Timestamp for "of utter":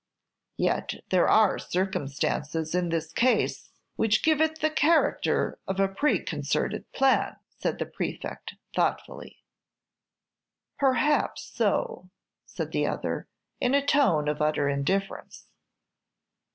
14.27-14.67